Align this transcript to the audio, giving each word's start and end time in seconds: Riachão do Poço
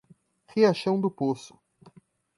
Riachão 0.47 0.99
do 0.99 1.11
Poço 1.11 1.55